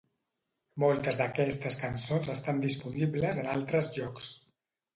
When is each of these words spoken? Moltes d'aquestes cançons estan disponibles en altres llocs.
Moltes 0.83 1.19
d'aquestes 1.19 1.77
cançons 1.83 2.31
estan 2.37 2.63
disponibles 2.65 3.41
en 3.45 3.53
altres 3.55 3.95
llocs. 3.99 4.35